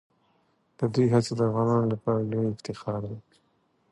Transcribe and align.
د 0.77 0.79
دوی 0.93 1.07
هڅې 1.13 1.31
د 1.35 1.41
افغانانو 1.49 1.91
لپاره 1.93 2.27
لویه 2.31 2.51
افتخار 2.53 3.01
دي. 3.09 3.17